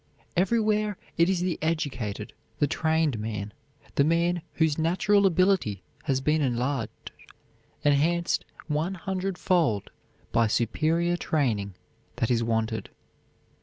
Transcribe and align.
Everywhere 0.35 0.97
it 1.15 1.29
is 1.29 1.41
the 1.41 1.59
educated, 1.61 2.33
the 2.57 2.65
trained 2.65 3.19
man, 3.19 3.53
the 3.93 4.03
man 4.03 4.41
whose 4.53 4.79
natural 4.79 5.27
ability 5.27 5.83
has 6.05 6.21
been 6.21 6.41
enlarged, 6.41 7.11
enhanced 7.83 8.43
one 8.65 8.95
hundredfold 8.95 9.91
by 10.31 10.47
superior 10.47 11.17
training, 11.17 11.75
that 12.15 12.31
is 12.31 12.43
wanted. 12.43 12.89